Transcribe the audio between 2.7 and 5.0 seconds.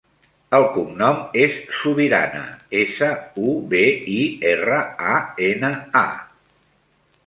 essa, u, be, i, erra,